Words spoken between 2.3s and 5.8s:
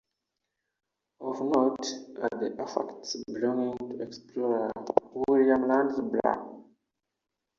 the artefacts belonging to explorer William